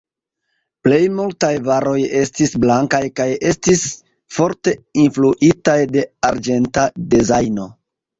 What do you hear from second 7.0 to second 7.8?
dezajno.